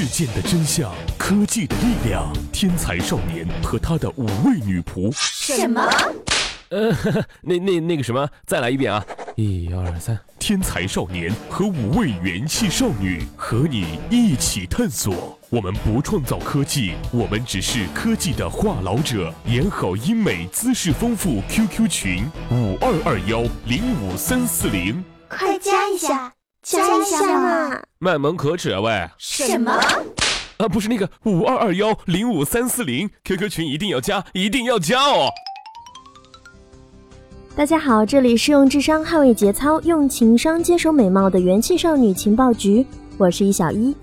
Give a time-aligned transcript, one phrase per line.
[0.00, 5.10] 事件的真相，科技的力量，天才少年和他的五位女仆。
[5.12, 5.82] 什么？
[6.68, 6.96] 呃，
[7.42, 9.04] 那那那个什么，再来一遍啊！
[9.34, 15.36] 一二三，天才少年和五位元气少女和你一起探索。
[15.50, 19.34] 我们不创造科技，我们只是科技的话痨者。
[19.46, 21.42] 演好英美，姿势丰富。
[21.48, 26.32] QQ 群五二二幺零五三四零，快加一下，
[26.70, 27.80] 加一下嘛！
[27.98, 29.08] 卖萌可耻啊喂！
[29.16, 29.72] 什么？
[30.58, 35.30] 啊，不是那个五二二幺零五三四零，QQ 群一定要加，一定要加哦！
[37.56, 42.84] 大家好，这里是用智商捍卫节操，用情商坚守美貌的元气少女情报局，
[43.16, 43.96] 我是易小一。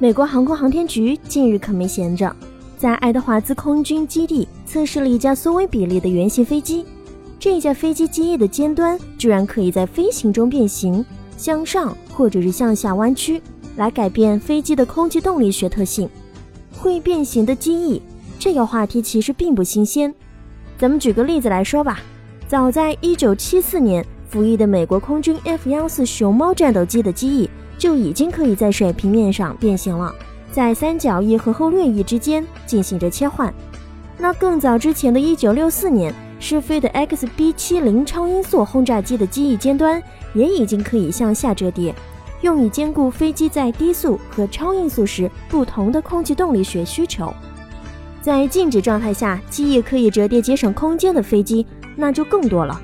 [0.00, 2.34] 美国航空航天局近日可没闲着，
[2.76, 6.84] 在爱德华兹空军基地测试了一架缩微比例的原型飞机。
[7.44, 11.04] 这架飞机机翼的尖端居然可以在飞行中变形，
[11.36, 13.38] 向上或者是向下弯曲，
[13.76, 16.08] 来改变飞机的空气动力学特性。
[16.74, 18.00] 会变形的机翼，
[18.38, 20.14] 这个话题其实并不新鲜。
[20.78, 22.00] 咱们举个例子来说吧，
[22.48, 30.14] 早在1974年服役的美国空军 F-14 熊猫战斗机的机翼就已经可以在水平面上变形了，
[30.50, 33.52] 在三角翼和后掠翼之间进行着切换。
[34.16, 36.10] 那更早之前的一九六四年
[36.44, 40.00] 试飞的 XB-70 超音速轰炸机的机翼尖端
[40.34, 41.94] 也已经可以向下折叠，
[42.42, 47.32] 用以兼顾飞机在低速和超音速时不同的空气动力学需求。
[48.20, 52.78] 在静止状态下，机翼可以折叠节省空间的飞机那就更多了。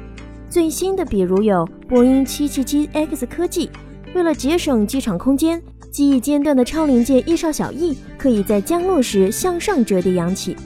[0.49, 3.69] 最新的比如有波音 777X 科技，
[4.15, 10.57] 为了节省机场空间，机翼尖端的超临界翼哨小翼可以在降落时向上折叠扬起。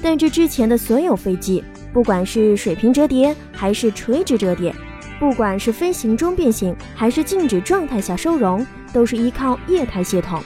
[0.00, 4.74] 但这之前的所有飞机，不管是水平折叠还是垂直折叠，
[5.18, 10.40] 不管是飞行中变形还是静止状态下收容，都是依靠液态系统。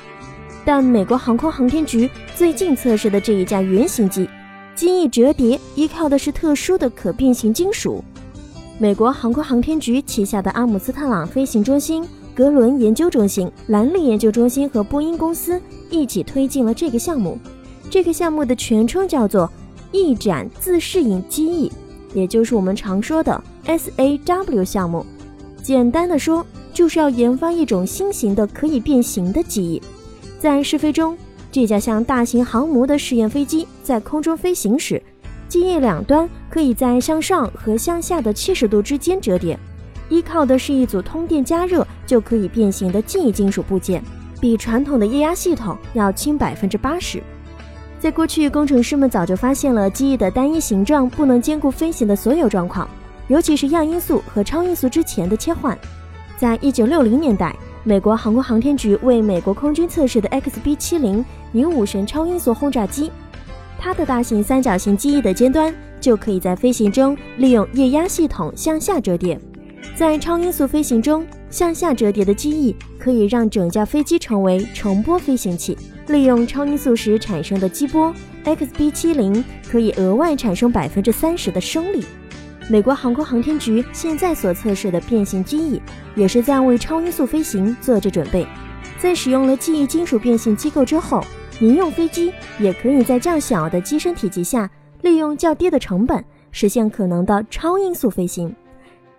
[0.64, 4.28] 但美国航空航天局最近测试的这一架原型机，
[4.75, 8.02] 机翼折叠依靠的是特殊的可变形金属。
[8.79, 17.39] 美国航空航天局旗下的阿姆斯特朗飞行中心、格伦研究中心、兰利研究中心和波音公司一起推进了这个项目。
[17.90, 19.48] 这个项目的全称叫做
[19.95, 21.71] 翼展自适应机翼，
[22.13, 25.07] 也就是我们常说的 SAW 项目。
[25.63, 29.81] 简单的说，就是要研发一种新型的可以变形的机翼。
[30.41, 31.17] 在试飞中，
[31.53, 35.01] 这架像大型航母的试验飞机在空中飞行时，
[35.49, 39.57] 机翼两端可以在向上和向下的七十度之间折叠，
[40.09, 44.03] 依靠的是一组通电加热就可以变形的记忆金属部件，
[44.41, 47.23] 比传统的液压系统要轻百分之八十。
[48.05, 52.87] 在过去，工程师们早就发现了机翼的单一形状不能兼顾飞行的所有状况，
[53.29, 55.75] 尤其是亚音速和超音速之前的切换。
[56.37, 57.57] 在一九六零年代。
[57.83, 63.11] 美国航空航天局为美国空军测试的 XB-70 女武神超音速轰炸机，
[63.79, 69.39] 它的大型三角形机翼的尖端就可以在飞行中利用液压系统向下折叠。
[69.97, 75.77] 在超音速飞行中，向下折叠的机翼可以让整架飞机成为重波飞行器，
[76.09, 82.05] 利用超音速时产生的激波，XB-70 可以额外产生百分之三十的升力。
[82.69, 85.81] 美国航空航天局现在所测试的变形机翼，
[86.14, 88.47] 也是在为超音速飞行做着准备。
[88.98, 91.23] 在使用了记忆金属变形机构之后，
[91.59, 94.70] 民用飞机也可以在较小的机身体积下，
[95.03, 98.55] 利用较低的成本，实现可能的超音速飞行。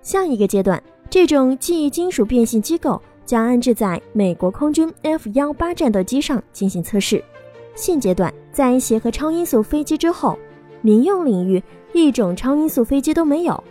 [0.01, 7.23] 下一个阶段，这种记忆金属变形机构将安置在美国空军 F 幺八战斗机上进行测试。
[7.73, 10.37] 现阶段，在协和超音速飞机之后，
[10.81, 11.61] 民用领域。
[11.93, 13.63] 一种超音速飞机都没有，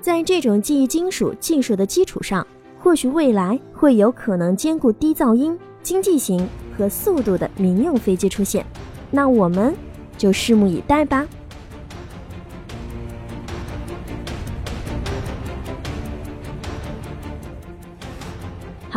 [0.00, 2.44] 在这种记忆金属技术的基础上，
[2.76, 6.44] 或许未来会有可能兼顾低噪音、经济型
[6.76, 8.66] 和速度的民用飞机出现，
[9.12, 9.72] 那我们
[10.16, 11.24] 就拭目以待吧。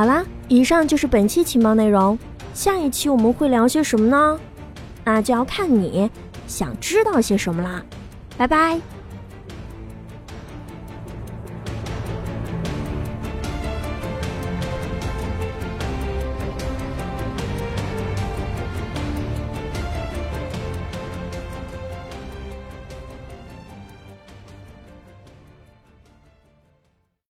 [0.02, 2.18] 好啦，以上就是本期情报内容，
[2.56, 4.40] 下一期我们会聊些什么呢？
[5.04, 6.10] 那就要看你
[6.48, 7.84] 想知道些什么啦。
[8.36, 8.82] 拜拜。